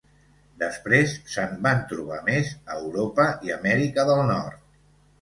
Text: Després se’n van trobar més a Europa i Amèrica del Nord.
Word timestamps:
Després 0.63 1.13
se’n 1.33 1.53
van 1.69 1.85
trobar 1.93 2.19
més 2.33 2.51
a 2.57 2.81
Europa 2.83 3.31
i 3.49 3.57
Amèrica 3.61 4.11
del 4.13 4.27
Nord. 4.35 4.63